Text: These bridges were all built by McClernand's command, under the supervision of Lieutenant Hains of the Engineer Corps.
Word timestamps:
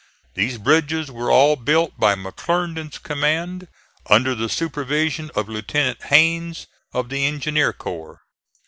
These 0.33 0.57
bridges 0.57 1.11
were 1.11 1.29
all 1.29 1.55
built 1.55 1.99
by 1.99 2.15
McClernand's 2.15 2.97
command, 2.97 3.67
under 4.09 4.33
the 4.33 4.49
supervision 4.49 5.29
of 5.35 5.47
Lieutenant 5.47 6.01
Hains 6.05 6.65
of 6.91 7.09
the 7.09 7.23
Engineer 7.27 7.71
Corps. 7.71 8.21